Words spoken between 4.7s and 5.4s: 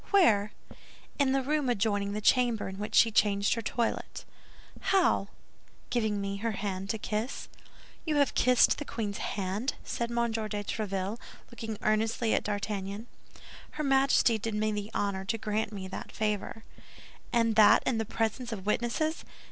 "How?"